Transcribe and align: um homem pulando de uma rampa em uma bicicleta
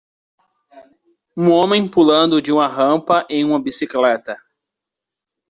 um 1.37 1.51
homem 1.51 1.87
pulando 1.87 2.41
de 2.41 2.51
uma 2.51 2.67
rampa 2.67 3.23
em 3.29 3.45
uma 3.45 3.61
bicicleta 3.61 4.35